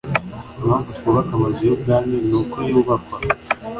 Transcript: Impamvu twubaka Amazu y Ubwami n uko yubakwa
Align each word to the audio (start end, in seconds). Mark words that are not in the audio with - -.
Impamvu 0.59 0.89
twubaka 0.97 1.31
Amazu 1.37 1.59
y 1.65 1.71
Ubwami 1.75 2.17
n 2.27 2.31
uko 2.41 2.57
yubakwa 2.69 3.15